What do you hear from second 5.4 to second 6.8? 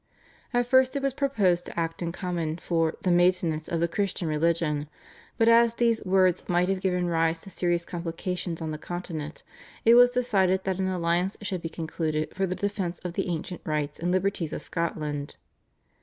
as these words might have